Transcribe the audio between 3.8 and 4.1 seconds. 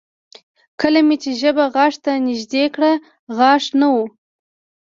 و